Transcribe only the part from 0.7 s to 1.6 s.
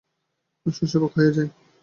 শশী অবাক হইয়া যায়।